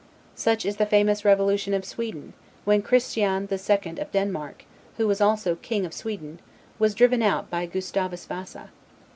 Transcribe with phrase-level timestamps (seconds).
[0.33, 2.33] Such is the famous revolution of Sweden,
[2.65, 4.65] when Christian the Second of Denmark,
[4.97, 6.39] who was also king of Sweden,
[6.79, 8.71] was driven out by Gustavus Vasa.